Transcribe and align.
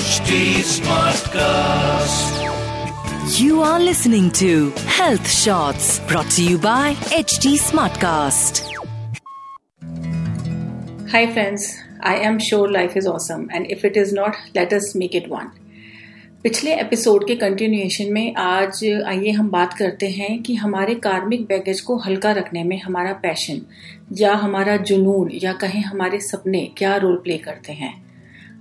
HD 0.00 0.34
Smartcast. 0.66 2.36
You 3.38 3.60
are 3.60 3.78
listening 3.78 4.30
to 4.38 4.70
Health 4.98 5.28
Shots 5.30 6.00
brought 6.08 6.30
to 6.36 6.42
you 6.42 6.56
by 6.56 6.94
HT 7.16 7.58
Smartcast. 7.58 8.62
Hi, 11.10 11.30
friends. 11.34 11.76
I 12.00 12.16
am 12.30 12.38
sure 12.38 12.70
life 12.70 12.96
is 12.96 13.06
awesome, 13.06 13.50
and 13.52 13.70
if 13.70 13.84
it 13.84 13.98
is 13.98 14.14
not, 14.14 14.36
let 14.54 14.72
us 14.72 14.94
make 14.94 15.14
it 15.14 15.28
one. 15.28 15.50
पिछले 16.42 16.74
episode 16.80 17.26
के 17.28 17.34
continuation 17.36 18.12
में 18.12 18.34
आज 18.48 18.84
आइए 19.06 19.30
हम 19.30 19.50
बात 19.50 19.74
करते 19.78 20.08
हैं 20.10 20.42
कि 20.42 20.54
हमारे 20.54 20.94
कार्मिक 21.08 21.46
बैगेज 21.46 21.80
को 21.88 21.96
हल्का 22.06 22.32
रखने 22.40 22.62
में 22.64 22.80
हमारा 22.82 23.12
पैशन 23.22 23.60
या 24.18 24.34
हमारा 24.44 24.76
जुनून 24.90 25.30
या 25.42 25.52
कहें 25.64 25.82
हमारे 25.82 26.20
सपने 26.20 26.70
क्या 26.76 26.96
रोल 27.04 27.16
प्ले 27.24 27.38
करते 27.48 27.72
हैं 27.72 28.09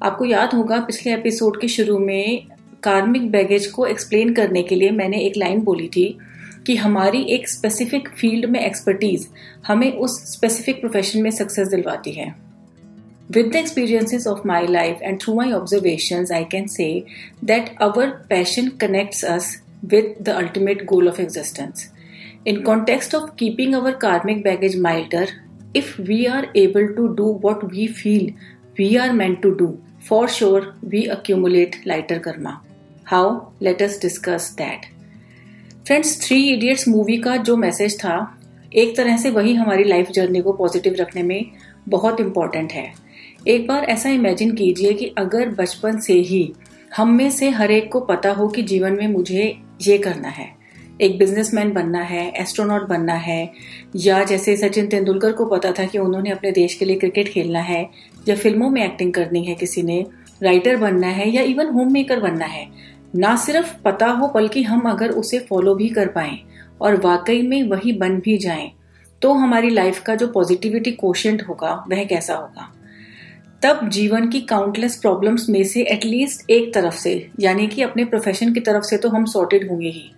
आपको 0.03 0.25
याद 0.25 0.53
होगा, 0.53 0.79
पिछले 0.79 1.13
एपिसोड 1.13 1.59
के 1.61 1.67
शुरू 1.67 1.97
में 1.99 2.45
कार्मिक 2.83 3.29
बैगेज 3.31 3.65
को 3.67 3.85
एक्सप्लेन 3.85 4.33
करने 4.33 4.63
के 4.63 4.75
लिए 4.75 4.91
मैंने 4.91 5.17
एक 5.17 5.37
लाइन 5.37 5.61
बोली 5.61 5.87
थी 5.87 6.17
कि 6.67 6.75
हमारी 6.75 7.21
एक 7.23 7.49
स्पेसिफिक 7.49 8.07
फ़ील्ड 8.09 8.45
में 8.45 8.59
एक्सपर्टीज 8.59 9.27
हमें 9.67 9.91
उस 9.93 10.19
स्पेसिफिक 10.33 10.79
प्रोफेशन 10.79 11.21
में 11.21 11.31
सक्सेस 11.31 11.67
दिलवाती 11.67 12.11
है। 12.11 12.35
With 13.31 13.51
the 13.51 13.55
experiences 13.55 14.27
of 14.27 14.47
my 14.47 14.67
life 14.67 15.01
and 15.01 15.19
through 15.21 15.33
my 15.33 15.51
observation 15.51 16.25
I 16.33 16.43
can 16.43 16.67
say 16.67 17.03
that 17.43 17.75
our 17.81 18.07
passion 18.29 18.69
connects 18.69 19.25
us 19.25 19.63
with 19.85 20.15
the 20.21 20.29
ultimate 20.29 20.85
goal 20.85 21.07
of 21.07 21.21
existence 21.21 21.91
in 22.47 22.61
context 22.61 23.15
of 23.15 23.35
keeping 23.35 23.75
our 23.75 23.91
karmic 23.91 24.41
baggage 24.43 24.79
milder 24.79 25.29
if 25.75 26.01
we 26.01 26.25
are 26.25 26.51
able 26.55 26.87
to 26.87 27.07
do 27.07 27.39
what 27.43 27.63
we 27.63 27.87
feel 27.87 28.33
we 28.77 28.95
are 28.95 29.11
meant 29.11 29.41
to 29.41 29.49
do 29.51 29.77
for 29.99 30.27
sure, 30.27 30.73
we 30.83 31.07
accumulate 31.07 31.85
lighter 31.85 32.19
karma. 32.19 32.61
How? 33.03 33.53
Let 33.59 33.81
us 33.81 33.97
discuss 33.97 34.49
that. 34.55 34.85
Friends 35.87 36.19
Three 36.21 36.37
Idiots 36.49 36.87
movie 36.87 37.17
का 37.17 37.35
जो 37.37 37.55
message 37.57 37.97
था, 37.99 38.15
एक 38.73 38.95
तरह 38.97 39.17
से 39.17 39.29
वही 39.29 39.53
हमारी 39.53 39.83
life 39.83 40.09
journey 40.11 40.41
को 40.41 40.53
positive 40.53 40.95
रखने 40.99 41.23
में 41.23 41.45
बहुत 41.89 42.19
इंपॉर्टेंट 42.19 42.71
है 42.71 42.91
एक 43.47 43.67
बार 43.67 43.83
ऐसा 43.83 44.09
इमेजिन 44.09 44.55
कीजिए 44.55 44.93
कि 44.93 45.13
अगर 45.17 45.49
बचपन 45.49 45.99
से 45.99 46.13
ही 46.13 46.51
हम 46.95 47.13
में 47.13 47.29
से 47.31 47.49
हर 47.49 47.71
एक 47.71 47.91
को 47.91 47.99
पता 47.99 48.31
हो 48.31 48.47
कि 48.47 48.63
जीवन 48.63 48.93
में 48.93 49.07
मुझे 49.07 49.57
ये 49.81 49.97
करना 49.97 50.29
है 50.29 50.47
एक 51.01 51.17
बिजनेसमैन 51.17 51.71
बनना 51.73 52.01
है 52.01 52.27
एस्ट्रोनॉट 52.37 52.87
बनना 52.87 53.13
है, 53.13 53.51
या 53.95 54.23
जैसे 54.23 54.55
सचिन 54.57 54.87
तेंदुलकर 54.87 55.31
को 55.31 55.45
पता 55.45 55.71
था 55.71 55.85
कि 55.85 55.97
उन्होंने 55.97 56.29
अपने 56.29 56.51
देश 56.51 56.73
के 56.73 56.85
लिए 56.85 56.95
क्रिकेट 56.95 57.29
खेलना 57.29 57.59
है 57.59 57.89
या 58.27 58.35
फ़िल्मों 58.35 58.69
में 58.69 58.83
एक्टिंग 58.83 59.13
करनी 59.13 59.43
है 59.45 59.55
किसी 59.55 59.81
ने 59.81 60.05
राइटर 60.43 60.77
बनना 60.77 61.07
है 61.07 61.29
या 61.29 61.41
इवन 61.41 61.67
होम 61.67 61.91
मेकर 61.93 62.19
बनना 62.19 62.45
है, 62.45 62.67
ना 63.15 63.35
सिर्फ़ 63.35 63.75
पता 63.83 64.07
हो 64.07 64.27
बल्कि 64.27 64.63
हम 64.63 64.89
अगर 64.89 65.11
उसे 65.11 65.39
फॉलो 65.39 65.75
भी 65.75 65.89
कर 65.89 66.07
पाए 66.07 66.37
और 66.81 66.95
वाकई 67.01 67.41
में 67.41 67.63
वही 67.63 67.93
बन 67.93 68.19
भी 68.19 68.37
जाए 68.37 68.71
तो 69.21 69.33
हमारी 69.33 69.69
लाइफ 69.69 69.99
का 69.99 70.15
जो 70.15 70.27
पॉजिटिविटी 70.27 70.91
कोशेंट 70.91 71.41
होगा, 71.47 71.73
वह 71.89 72.03
कैसा 72.03 72.35
होगा? 72.35 72.73
तब 73.63 73.89
जीवन 73.89 74.29
की 74.29 74.41
काउंटलेस 74.41 74.95
प्रॉब्लम्स 74.95 75.49
में 75.49 75.63
से 75.63 75.81
एटलीस्ट 75.83 76.49
एक 76.49 76.73
तरफ़ 76.73 76.95
से, 76.95 77.29
यानी 77.39 77.67
कि 77.67 77.81
अपने 77.81 78.05
प्रोफेशन 78.05 78.53
की 78.53 78.59
तरफ़ 78.59 78.83
से 78.83 78.97
तो 78.97 79.09
हम 79.09 79.25
सॉर्टेड 79.25 79.69
होंगे 79.69 79.89
ही। 79.89 80.11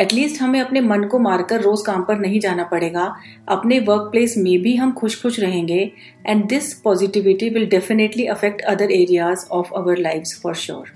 एटलीस्ट 0.00 0.42
हमें 0.42 0.60
अपने 0.60 0.80
मन 0.80 1.04
को 1.04 1.18
मारकर 1.18 1.60
रोज 1.60 1.82
काम 1.86 2.02
पर 2.02 2.18
नहीं 2.18 2.40
जाना 2.40 2.64
पड़ेगा। 2.64 3.16
अपने 3.48 3.78
वर्क 3.78 4.08
प्लेस 4.12 4.34
में 4.38 4.62
भी 4.62 4.76
हम 4.76 4.92
खुश 4.92 5.22
खुश 5.22 5.40
रहेंगे। 5.40 5.92
And 6.26 6.44
this 6.44 6.74
positivity 6.74 7.48
will 7.48 7.66
definitely 7.66 8.24
affect 8.24 8.60
other 8.60 8.90
areas 8.90 9.46
of 9.50 9.70
our 9.74 9.98
life 9.98 10.22
for 10.42 10.54
sure 10.54 10.92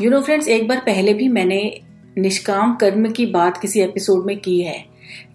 you 0.00 0.10
know 0.10 0.20
friends 0.20 0.48
एक 0.48 0.68
बार 0.68 0.82
पहले 0.86 1.14
भी 1.14 1.28
मैंने 1.28 1.80
निष्काम 2.18 2.74
कर्म 2.74 3.10
की 3.10 3.26
बात 3.26 3.60
किसी 3.60 3.80
एपिसोड 3.80 4.26
में 4.26 4.38
की 4.38 4.60
है। 4.60 4.84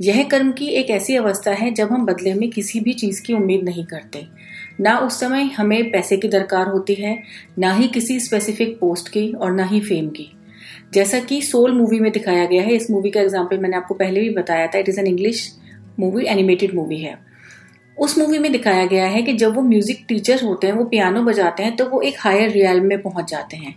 यह 0.01 0.23
कर्म 0.23 0.51
की 0.51 0.67
एक 0.67 0.89
ऐसी 0.89 1.15
अवस्था 1.15 1.51
है 1.51 1.71
जब 1.71 1.91
हम 1.91 2.05
बदले 2.05 2.33
में 2.33 2.49
किसी 2.49 2.79
भी 2.79 2.93
चीज़ 2.93 3.21
की 3.21 3.33
उम्मीद 3.33 3.63
नहीं 3.63 3.85
करते। 3.85 4.25
ना 4.79 4.97
उस 4.97 5.19
समय 5.19 5.43
हमें 5.43 5.91
पैसे 5.91 6.17
की 6.17 6.27
दरकार 6.27 6.67
होती 6.67 6.93
है, 6.93 7.23
ना 7.59 7.73
ही 7.73 7.87
किसी 7.87 8.19
स्पेसिफिक 8.19 8.79
पोस्ट 8.79 9.09
की 9.09 9.33
और 9.33 9.51
ना 9.51 9.63
ही 9.63 9.81
फेम 9.81 10.09
की। 10.09 10.31
जैसा 10.93 11.19
कि 11.19 11.41
सोल 11.41 11.73
मूवी 11.73 11.99
में 11.99 12.11
दिखाया 12.11 12.45
गया 12.45 12.63
है, 12.63 12.75
इस 12.75 12.89
मूवी 12.91 13.09
का 13.09 13.21
एग्ज़ाम्पल 13.21 13.57
मैंने 13.57 13.77
आपको 13.77 13.93
पहले 13.95 14.21
भी 14.21 14.29
बताया 14.31 14.67
था 14.67 14.79
it 14.79 14.89
is 14.89 14.99
an 14.99 15.07
English 15.07 15.49
movie 15.99 16.25
animated 16.27 16.75
movie 16.75 16.97
है। 16.97 17.17
उस 17.97 18.17
मूवी 18.17 18.39
में 18.39 18.51
दिखाया 18.51 18.85
गया 18.85 19.05
है 19.05 19.21
कि 19.21 19.33
जब 19.33 19.55
वो 19.55 19.61
म्यूज़िक 19.61 20.05
टीचर 20.09 20.43
होते 20.43 20.67
हैं, 20.67 20.73
वो 20.73 20.83
पियानो 20.85 21.21
बजाते 21.23 21.63
हैं 21.63 21.75
तो 21.75 21.85
वो 21.85 22.01
एक 22.01 22.17
हायर 22.19 22.51
रियल 22.51 22.81
में 22.81 23.01
पहुँच 23.01 23.31
जाते 23.31 23.57
हैं। 23.57 23.75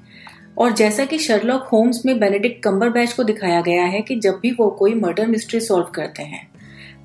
और 0.59 0.73
जैसा 0.73 1.05
कि 1.05 1.19
शर्लॉक 1.19 1.63
होम्स 1.63 2.05
में 2.07 2.19
बेनेडिक्ट 2.19 2.63
कम्बर 2.65 2.91
बैच 2.91 3.13
को 3.13 3.25
दिखाया 3.25 3.61
गया 3.61 3.85
है 3.85 4.01
कि 4.01 4.17
जब 4.17 4.39
भी 4.43 4.51
वो 4.51 4.69
कोई 4.71 4.95
मर्डर 4.95 5.27
मिस्ट्री 5.27 5.61
सॉल्व 5.61 5.87
करते 5.95 6.23
हैं, 6.23 6.47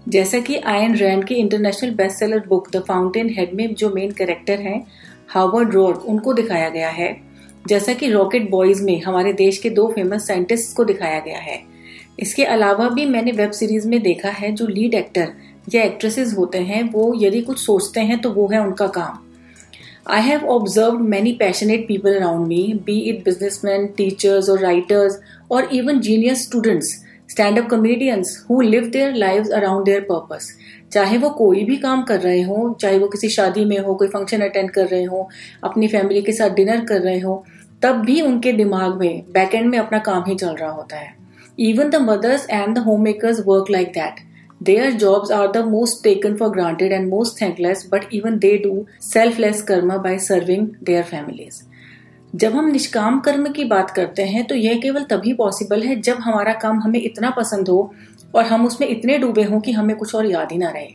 जैसा 0.07 0.39
कि 0.39 0.57
आयन 0.67 0.95
रैंड 0.95 1.23
की 1.23 1.35
international 1.35 1.91
best 1.95 2.19
seller 2.19 2.43
book 2.47 2.69
the 2.75 2.83
Fountainhead 3.29 3.53
में 3.53 3.73
जो 3.75 3.89
मेन 3.89 4.11
कैरेक्टर 4.11 4.59
हैं 4.61 4.85
हार्वर्ड 5.29 5.73
रोड 5.73 5.97
उनको 6.05 6.33
दिखाया 6.33 6.69
गया 6.69 6.89
है। 6.89 7.09
जैसा 7.67 7.93
कि 7.93 8.09
रॉकेट 8.09 8.49
बॉयज़ 8.49 8.83
में 8.83 9.01
हमारे 9.01 9.33
देश 9.35 9.57
के 9.57 9.69
दो 9.69 9.87
फ़ेमस 9.95 10.27
साइंटिस्ट 10.27 10.75
को 10.75 10.83
दिखाया 10.85 11.19
गया 11.19 11.37
है। 11.39 11.59
इसके 12.19 12.43
अलावा 12.45 12.87
भी 12.89 13.05
मैंने 13.05 13.31
वेब 13.31 13.51
सीरीज़ 13.51 13.87
में 13.87 14.01
देखा 14.01 14.29
है 14.31 14.51
जो 14.51 14.67
लीड 14.67 14.93
एक्टर 14.93 15.31
या 15.73 15.83
एक्ट्रेसेस 15.83 16.33
होते 16.37 16.57
हैं, 16.59 16.81
वो 16.83 17.13
यदि 17.21 17.41
कुछ 17.41 17.59
सोचते 17.59 18.01
हैं 18.01 18.19
तो 18.19 18.31
वो 18.31 18.47
है 18.47 18.61
उनका 18.61 18.87
काम। 18.89 19.17
I 20.07 20.21
have 20.21 20.45
observe 20.49 20.99
many 21.05 21.31
passionate 21.39 21.87
people 21.87 22.15
around 22.15 22.47
me 22.47 22.61
be 22.85 22.99
it 23.09 23.23
businessman 23.25 23.87
teachers 23.97 24.49
और 24.49 24.59
राइटर्स 24.59 25.19
और 25.51 25.69
even 25.73 25.99
genius 25.99 26.43
students 26.43 26.95
stand 27.29 27.59
up 27.59 27.67
comedians 27.69 28.45
who 28.49 28.61
live 28.61 28.85
their 28.87 29.13
live 29.15 29.49
around 29.53 29.85
their 29.85 30.01
purpose 30.01 30.47
चाहे 30.93 31.17
वो 31.17 31.29
कोई 31.29 31.63
भी 31.63 31.75
काम 31.77 32.03
कर 32.03 32.19
रहे 32.19 32.41
हों, 32.41 32.73
चाहे 32.73 32.97
वो 32.99 33.07
किसी 33.07 33.29
शादी 33.29 33.65
में 33.65 33.77
हो, 33.79 33.93
कोई 33.93 34.07
फ़ंक्शन 34.07 34.41
अटेंड 34.41 34.69
कर 34.71 34.85
रहे 34.87 35.03
हों, 35.03 35.23
अपनी 35.63 35.87
फैमिली 35.87 36.21
के 36.21 36.31
साथ 36.31 36.49
डिनर 36.49 36.85
कर 36.85 37.01
रहे 37.01 37.19
हों 37.19 37.37
तब 37.83 37.95
भी 37.95 38.21
उनके 38.21 38.53
दिमाग 38.53 38.97
में 38.97 39.23
बैक 39.31 39.55
एंड 39.55 39.69
में 39.69 39.77
अपना 39.79 39.99
काम 39.99 40.23
ही 40.27 40.35
चल 40.35 40.55
रहा 40.55 40.71
होता 40.71 40.97
है। 40.97 41.13
Even 41.59 41.89
the 41.89 41.95
mothers 41.95 42.47
and 42.49 42.75
the 42.75 42.77
home 42.77 43.01
makers 43.01 43.43
work 43.47 43.65
like 43.71 43.87
that 43.87 44.27
Their 44.63 44.85
jobs 44.91 45.31
are 45.31 45.47
the 45.53 45.61
most 45.65 45.99
taken 46.03 46.35
for 46.37 46.47
granted 46.49 46.91
and 46.91 47.09
most 47.09 47.41
thankless, 47.41 47.81
but 47.91 48.05
even 48.11 48.39
they 48.39 48.53
do 48.57 48.71
selfless 49.07 49.59
karma 49.61 49.97
by 50.05 50.13
serving 50.17 50.63
their 50.89 51.03
families. 51.03 51.59
जब 52.35 52.55
हम 52.55 52.65
निष्काम 52.65 53.19
कर्म 53.19 53.51
की 53.51 53.63
बात 53.63 53.89
करते 53.89 54.23
हैं 54.23 54.45
तो 54.45 54.55
यह 54.55 54.79
केवल 54.79 55.03
तभी 55.03 55.33
पॉसिबल 55.33 55.83
है 55.83 55.99
जब 56.01 56.17
हमारा 56.19 56.53
काम 56.53 56.79
हमें 56.79 57.01
इतना 57.01 57.29
पसंद 57.29 57.69
हो 57.69 57.93
और 58.35 58.43
हम 58.43 58.65
उसमें 58.65 58.87
इतने 58.87 59.17
डूबे 59.17 59.43
हों 59.43 59.59
कि 59.61 59.71
हमें 59.71 59.95
कुछ 59.95 60.15
और 60.15 60.25
याद 60.25 60.51
ही 60.51 60.57
ना 60.57 60.69
रहे। 60.69 60.87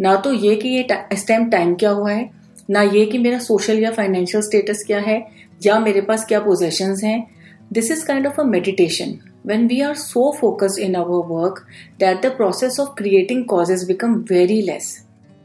ना 0.00 0.16
तो 0.16 0.32
ये 0.32 0.56
कि 0.56 0.68
ये 0.68 0.86
इस 1.12 1.26
टाइम 1.28 1.50
टाइम 1.50 1.74
क्या 1.74 1.90
हुआ 1.90 2.12
है 2.12 2.30
ना 2.70 2.82
ये 2.82 3.06
कि 3.06 3.18
मेरा 3.18 3.38
सोशल 3.38 3.78
या 3.78 3.90
फाइनेंशियल 3.90 4.42
स्टेटस 4.42 4.84
क्या 4.86 5.00
है 5.00 5.37
या 5.66 5.78
मेरे 5.80 6.00
पास 6.00 6.24
क्या 6.26 6.40
पोजेशन 6.40 6.94
हैं? 7.04 7.26
This 7.72 7.90
is 7.90 8.04
kind 8.06 8.26
of 8.26 8.40
a 8.40 8.44
meditation 8.44 9.14
when 9.46 9.66
we 9.68 9.80
are 9.80 9.94
so 9.94 10.30
focused 10.40 10.78
in 10.78 10.94
our 10.94 11.26
work 11.26 11.64
that 12.00 12.20
the 12.26 12.30
process 12.36 12.80
of 12.80 12.94
creating 12.98 13.44
causes 13.44 13.84
become 13.88 14.14
very 14.30 14.60
less 14.62 14.96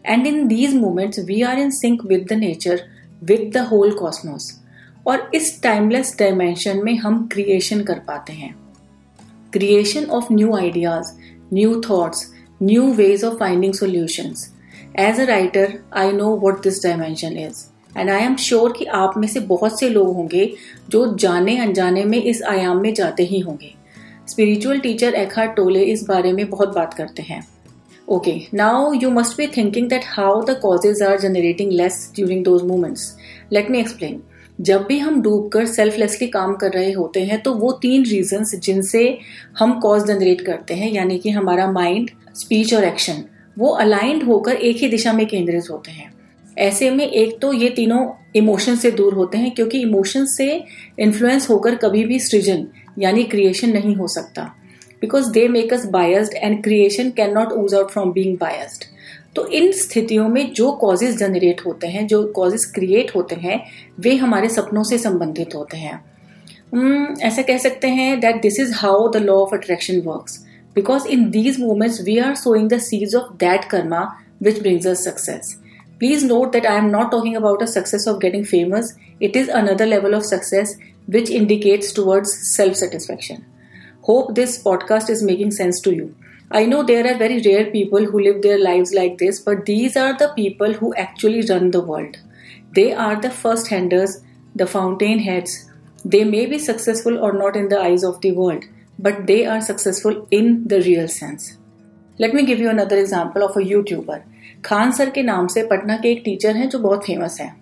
and 0.05 0.27
in 0.27 0.47
these 0.47 0.75
moments 0.75 1.19
we 1.19 1.41
are 1.41 1.59
in 1.59 1.69
sync 1.71 2.05
with 2.05 2.25
the 2.29 2.33
nature 2.33 2.81
with 3.23 3.49
the 3.53 3.67
whole 3.67 3.91
cosmos 3.91 4.51
और 5.07 5.29
इस 5.35 5.61
timeless 5.63 6.15
dimension 6.19 6.83
में 6.83 6.95
हम 6.97 7.27
creation 7.31 7.81
कर 7.83 7.99
पाते 8.07 8.33
हैं। 8.33 8.55
Creation 9.53 10.05
of 10.05 10.33
new 10.33 10.55
ideas 10.55 11.11
new 11.53 11.81
thoughts 11.89 12.25
new 12.63 12.91
ways 12.93 13.23
of 13.23 13.37
finding 13.39 13.73
solutions 13.73 14.49
as 14.99 15.19
a 15.19 15.25
writer 15.25 15.77
I 15.93 16.11
know 16.11 16.35
what 16.43 16.63
this 16.63 16.83
dimension 16.83 17.37
is 17.37 17.65
and 17.97 18.09
I 18.09 18.21
am 18.21 18.35
sure 18.37 18.73
कि 18.77 18.85
आप 18.95 19.13
में 19.17 19.27
से 19.27 19.39
बहुत 19.47 19.79
से 19.79 19.89
लोग 19.89 20.13
होंगे 20.15 20.51
जो 20.89 21.05
जाने 21.17 21.57
अनजाने 21.57 22.03
में 22.05 22.21
इस 22.21 22.41
आयाम 22.43 22.81
में 22.81 22.93
जाते 22.93 23.23
ही 23.23 23.39
होंगे। 23.39 23.73
स्पिरिचुअल 24.29 24.79
टीचर 24.79 25.13
एखा 25.15 25.45
टोले 25.53 25.83
इस 25.85 26.03
बारे 26.03 26.31
में 26.33 26.49
बहुत 26.49 26.75
बात 26.75 26.93
करते 26.93 27.21
हैं। 27.21 27.43
Okay 28.07 28.35
now 28.53 28.93
you 28.93 29.09
must 29.11 29.37
be 29.37 29.47
thinking 29.47 29.89
that 29.89 30.03
how 30.07 30.43
the 30.43 30.57
causes 30.61 31.01
are 31.03 31.19
generating 31.19 31.71
less 31.71 32.11
during 32.15 32.43
those 32.43 32.63
moments 32.63 33.15
let 33.53 33.69
me 33.71 33.79
explain 33.79 34.21
जब 34.59 34.85
भी 34.87 34.97
हम 34.99 35.21
डूब 35.21 35.47
कर 35.49 35.65
सेल्फलेसली 35.65 36.27
काम 36.27 36.53
कर 36.55 36.71
रहे 36.71 36.91
होते 36.91 37.23
हैं 37.23 37.41
तो 37.41 37.53
वो 37.53 37.71
तीन 37.81 38.03
रीजंस 38.05 38.53
जिनसे 38.55 39.17
हम 39.59 39.79
कॉज 39.79 40.05
जनरेट 40.07 40.41
करते 40.41 40.73
हैं, 40.73 40.91
यानी 40.91 41.17
कि 41.19 41.29
हमारा 41.29 41.71
माइंड 41.71 42.09
स्पीच 42.35 42.73
और 42.73 42.83
एक्शन 42.83 43.23
वो 43.57 43.69
अलाइंड 43.77 44.23
होकर 44.23 44.53
एक 44.53 44.77
ही 44.77 44.87
दिशा 44.87 45.13
में 45.13 45.25
केंद्रित 45.27 45.69
होते 45.71 45.91
हैं। 45.91 46.11
ऐसे 46.57 46.89
में 46.91 47.05
एक 47.07 47.37
तो 47.41 47.51
ये 47.53 47.69
तीनों 47.69 48.05
इमोशन 48.35 48.75
से 48.75 48.91
दूर 48.91 49.13
होते 49.13 49.37
हैं 49.37 49.51
क्योंकि 49.51 49.81
इमोशन 49.81 50.25
से 50.25 50.63
इन्फ्लुएंस 50.99 51.49
होकर 51.49 51.75
कभी 51.75 52.03
भी 52.03 52.19
सृजन 52.19 52.67
यानी 52.99 53.23
क्रिएशन 53.23 53.69
नहीं 53.69 53.95
हो 53.95 54.07
सकता। 54.07 54.43
Because 55.01 55.31
they 55.31 55.47
make 55.47 55.73
us 55.73 55.85
biased 55.85 56.33
and 56.33 56.63
creation 56.63 57.09
can 57.11 57.33
not 57.33 57.51
ooze 57.53 57.73
out 57.75 57.91
from 57.91 58.11
being 58.11 58.37
biased 58.37 58.85
तो 59.35 59.45
इन 59.47 59.71
स्थितियों 59.71 60.27
में 60.29 60.53
जो 60.53 60.71
कॉजेज 60.71 61.17
जनरेट 61.17 61.61
होते 61.65 61.87
हैं 61.87 62.07
जो 62.07 62.23
कॉजेज 62.27 62.65
क्रिएट 62.65 63.15
होते 63.15 63.35
हैं 63.35 63.61
वे 63.99 64.15
हमारे 64.15 64.49
सपनों 64.49 64.83
से 64.83 64.97
संबंधित 64.97 65.55
होते 65.55 65.77
हैं। 65.77 66.01
Hmm, 66.73 67.21
ऐसे 67.21 67.43
कह 67.43 67.57
सकते 67.57 67.87
हैं 67.87 68.19
that 68.19 68.41
this 68.41 68.59
is 68.59 68.73
how 68.73 69.07
the 69.11 69.17
law 69.17 69.33
of 69.33 69.55
attraction 69.55 69.99
work 69.99 70.29
because 70.75 71.07
in 71.07 71.29
these 71.29 71.59
moments 71.59 72.01
we 72.01 72.17
are 72.17 72.35
sowing 72.35 72.69
the 72.69 72.77
seize 72.79 73.15
of 73.15 73.33
that 73.35 73.65
karma 73.65 73.99
which 74.41 74.59
brings 74.59 74.87
us 74.87 75.03
success 75.03 75.55
Please 76.03 76.25
note 76.25 76.51
that 76.51 76.65
I 76.65 76.75
am 76.75 76.91
not 76.91 77.11
talking 77.11 77.37
about 77.37 77.61
a 77.61 77.65
success 77.65 78.07
of 78.07 78.19
getting 78.19 78.43
famous. 78.43 78.93
It 79.21 79.37
is 79.37 79.47
another 79.47 79.85
level 79.85 80.13
of 80.13 80.25
success 80.25 80.75
which 81.05 81.29
indicates 81.29 81.93
towards 81.93 82.33
self 82.57 82.75
satisfaction. 82.75 83.45
Hope 84.01 84.35
this 84.35 84.61
podcast 84.61 85.09
is 85.09 85.23
making 85.23 85.51
sense 85.51 85.79
to 85.79 85.95
you. 85.95 86.13
I 86.51 86.65
know 86.65 86.83
there 86.83 87.07
are 87.07 87.17
very 87.17 87.41
rare 87.45 87.71
people 87.71 88.03
who 88.03 88.19
live 88.19 88.41
their 88.41 88.59
lives 88.61 88.93
like 88.93 89.17
this, 89.17 89.39
but 89.39 89.65
these 89.65 89.95
are 89.95 90.17
the 90.17 90.27
people 90.35 90.73
who 90.73 90.93
actually 90.95 91.45
run 91.47 91.71
the 91.71 91.79
world. 91.79 92.17
They 92.73 92.91
are 92.91 93.15
the 93.21 93.31
first 93.31 93.69
handers, 93.69 94.21
the 94.53 94.67
fountain 94.67 95.19
heads. 95.19 95.71
They 96.03 96.25
may 96.25 96.47
be 96.47 96.59
successful 96.59 97.17
or 97.17 97.31
not 97.31 97.55
in 97.55 97.69
the 97.69 97.79
eyes 97.79 98.03
of 98.03 98.19
the 98.19 98.33
world, 98.33 98.65
but 98.99 99.25
they 99.25 99.45
are 99.45 99.61
successful 99.61 100.27
in 100.31 100.67
the 100.67 100.81
real 100.81 101.07
sense. 101.07 101.57
Let 102.19 102.33
me 102.33 102.45
give 102.45 102.59
you 102.59 102.69
another 102.69 102.97
example 102.97 103.41
of 103.41 103.55
a 103.55 103.61
YouTuber. 103.61 104.32
Khan 104.65 104.91
sir 104.91 105.09
के 105.09 105.21
नाम 105.23 105.47
से 105.47 105.63
पटना 105.67 105.95
के 105.97 106.11
एक 106.11 106.21
teacher 106.25 106.55
हैं 106.55 106.67
जो 106.69 106.79
बहुत 106.79 107.05
famous 107.05 107.37
हैं। 107.41 107.55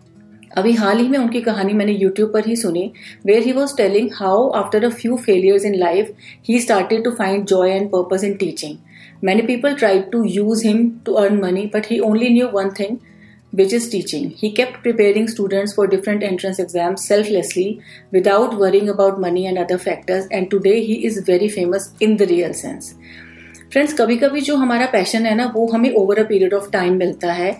अभी 0.58 0.72
हाल 0.74 1.00
ही 1.00 1.08
में 1.08 1.18
उनकी 1.20 1.42
कहानी 1.42 1.74
मैंने 1.74 1.92
यूट्यूब 1.92 2.32
पर 2.34 2.46
ही 2.48 2.56
सुनी 2.56 2.92
where 3.26 3.44
he 3.44 3.52
was 3.52 3.76
telling 3.78 4.10
how 4.14 4.50
after 4.56 4.86
a 4.86 4.90
few 4.92 5.18
failures 5.18 5.66
in 5.66 5.76
life 5.76 6.12
he 6.50 6.60
started 6.60 7.04
to 7.04 7.12
find 7.12 7.46
joy 7.46 7.72
and 7.72 7.88
purpose 7.90 8.26
in 8.26 8.34
teaching 8.34 8.76
many 9.24 9.42
people 9.42 9.74
try 9.74 10.00
to 10.12 10.24
use 10.26 10.66
him 10.68 10.90
to 11.06 11.14
earn 11.14 11.40
money 11.42 11.66
but 11.74 11.88
he 11.92 12.00
only 12.02 12.30
knew 12.30 12.48
one 12.54 12.70
thing 12.80 12.98
which 13.56 13.74
is 13.74 13.92
teaching 13.92 14.30
he 14.38 14.50
kept 14.52 14.82
preparing 14.84 15.28
students 15.28 15.76
for 15.76 15.88
different 15.90 16.24
entrance 16.24 16.60
exam 16.60 16.96
selflessly 17.00 17.68
without 18.14 18.54
worrying 18.60 18.90
about 18.90 19.20
money 19.20 19.46
and 19.46 19.60
other 19.60 19.78
factors 19.80 20.28
and 20.32 20.50
today 20.50 20.76
he 20.78 20.94
is 21.06 21.20
very 21.28 21.50
famous 21.50 21.94
in 22.02 22.16
the 22.16 22.32
real 22.32 22.54
sense 22.54 22.96
friends 23.72 23.94
कभी 23.94 24.16
कभी 24.18 24.42
जो 24.42 24.56
हमारा 24.56 24.86
passion 24.86 25.26
है 25.26 25.36
ना, 25.36 25.52
वो 25.56 25.68
हमें 25.68 25.94
over 25.94 26.20
a 26.20 26.24
period 26.24 26.54
of 26.54 26.70
time 26.72 26.98
मिलता 26.98 27.34
है। 27.34 27.56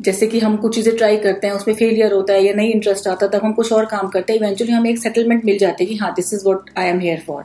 जैसे 0.00 0.26
कि 0.26 0.38
हम 0.40 0.56
कुछ 0.56 0.74
चीज़ें 0.74 0.96
ट्राई 0.96 1.16
करते 1.16 1.46
हैं, 1.46 1.54
उसमें 1.54 1.74
फेलियर 1.74 2.12
होता 2.12 2.32
है 2.32 2.44
या 2.44 2.52
नहीं 2.54 2.72
इंटरेस्ट 2.72 3.06
आता, 3.08 3.26
तब 3.26 3.44
हम 3.44 3.52
कुछ 3.52 3.72
और 3.72 3.84
काम 3.86 4.08
करते 4.08 4.32
हैं 4.32 4.40
इवेंचुअली 4.40 4.72
हमें 4.72 4.88
एक 4.90 4.98
सेटलमेंट 4.98 5.44
मिल 5.44 5.58
जाती 5.58 5.84
है 5.84 5.90
कि 5.90 5.96
हाँ 5.96 6.12
this 6.14 6.32
is 6.34 6.44
what 6.46 6.70
I 6.78 6.86
am 6.86 7.00
here 7.00 7.20
for 7.26 7.44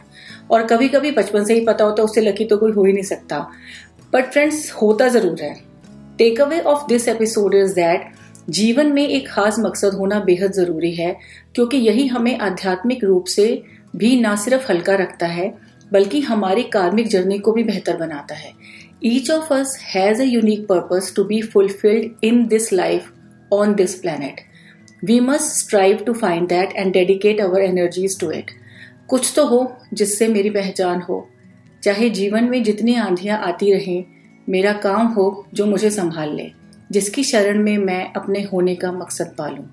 और 0.51 0.65
कभी 0.67 0.87
कभी 0.89 1.11
बचपन 1.11 1.43
से 1.45 1.53
ही 1.53 1.65
पता 1.65 1.85
होता 1.85 2.01
है, 2.01 2.05
उससे 2.05 2.21
लकी 2.21 2.45
तो 2.45 2.57
कोई 2.57 2.71
हो 2.71 2.85
ही 2.85 2.93
नहीं 2.93 3.03
सकता। 3.03 3.39
बट 4.13 4.31
फ्रेंड्स 4.31 4.71
होता 4.73 5.07
ज़रूर 5.09 5.41
है। 5.41 5.53
Take 6.19 6.41
away 6.41 6.59
of 6.61 6.87
this 6.89 7.07
episode 7.07 7.55
is 7.55 7.75
that 7.75 8.11
जीवन 8.51 8.91
में 8.93 9.07
एक 9.07 9.27
खास 9.29 9.59
मकसद 9.59 9.93
होना 9.93 10.19
बेहद 10.21 10.51
ज़रूरी 10.53 10.93
है, 10.95 11.15
क्योंकि 11.55 11.77
यही 11.79 12.07
हमें 12.07 12.37
आध्यात्मिक 12.39 13.03
रूप 13.03 13.25
से 13.27 13.63
भी 13.95 14.19
ना 14.19 14.35
सिर्फ़ 14.37 14.71
हल्का 14.71 14.95
रखता 14.95 15.27
है 15.27 15.47
बल्कि 15.92 16.19
हमारी 16.22 16.63
कार्मिक 16.63 17.07
जर्नी 17.07 17.39
को 17.39 17.51
भी 17.51 17.63
बेहतर 17.63 17.98
बनाता 17.98 18.36
है। 18.36 18.51
Each 19.06 19.31
of 19.31 19.54
us 19.54 19.78
has 19.95 20.22
a 20.22 20.25
unique 20.25 20.68
to 21.16 21.24
be 21.24 21.42
fulfilled 21.44 22.25
in 22.25 22.45
this 22.48 22.72
life 22.74 23.12
on 23.51 23.74
this 23.75 23.95
planet 23.95 24.42
we 25.04 25.19
must 25.19 25.56
strive 25.56 26.04
to 26.06 26.13
find 26.13 26.48
that 26.50 26.74
and 26.75 26.94
dedicate 26.94 27.42
our 27.42 27.62
energies 27.62 28.19
to 28.19 28.31
it 28.31 28.51
कुछ 29.10 29.31
तो 29.36 29.45
हो 29.45 29.60
जिससे 29.94 30.28
मेरी 30.28 30.50
पहचान 30.50 31.01
हो। 31.01 31.28
चाहे 31.84 32.10
जीवन 32.10 32.50
में 32.50 32.63
जितनी 32.63 32.95
आंधियाँ 32.95 33.38
आती 33.39 33.74
रहें, 33.74 34.06
मेरा 34.48 34.74
काम 34.74 35.07
हो 35.07 35.45
जो 35.54 35.66
मुझे 35.66 35.92
संभाल 35.92 36.34
ले, 36.36 36.50
जिसकी 36.92 37.24
शरण 37.24 37.63
में 37.63 37.78
मैं 37.78 38.13
अपने 38.13 38.42
होने 38.44 38.75
का 38.75 38.92
मकसद 38.92 39.34
पालूं। 39.38 39.63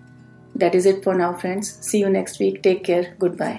That 0.58 0.74
is 0.74 0.88
it 0.88 1.02
for 1.04 1.16
now 1.16 1.32
friends 1.32 1.68
see 1.90 2.02
you 2.02 2.08
next 2.10 2.40
week 2.40 2.60
take 2.62 2.84
care 2.84 3.14
good 3.20 3.36
bye 3.38 3.58